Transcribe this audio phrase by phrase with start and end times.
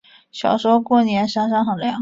[0.31, 1.89] 小时候过年山上很凉